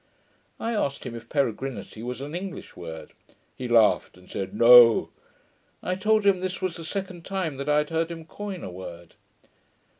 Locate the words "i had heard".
7.69-8.09